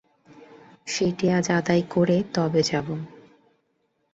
সেইটে 0.87 1.27
আজ 1.33 1.47
আদায় 1.51 1.83
করে 1.89 2.17
তবে 2.33 2.61
যাব। 2.63 2.87